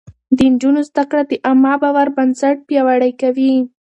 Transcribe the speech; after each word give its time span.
د 0.37 0.39
نجونو 0.51 0.81
زده 0.89 1.03
کړه 1.09 1.23
د 1.27 1.31
عامه 1.47 1.73
باور 1.81 2.07
بنسټ 2.17 2.57
پياوړی 2.67 3.11
کوي. 3.21 3.53